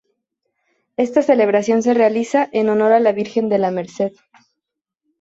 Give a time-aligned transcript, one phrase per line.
[0.97, 4.13] Esta celebración se realiza en honor a la Virgen de la Merced.